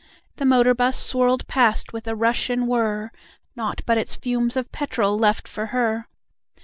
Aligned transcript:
The 0.37 0.45
motor 0.45 0.73
bus 0.73 0.97
swirled 0.97 1.45
past 1.47 1.93
with 1.93 2.07
rush 2.07 2.49
and 2.49 2.67
whirr, 2.67 3.11
Nought 3.55 3.83
but 3.85 3.99
its 3.99 4.15
fumes 4.15 4.57
of 4.57 4.71
petrol 4.71 5.15
left 5.15 5.47
for 5.47 5.67
her. 5.67 6.07